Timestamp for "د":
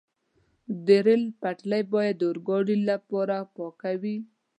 0.85-0.87, 2.17-2.21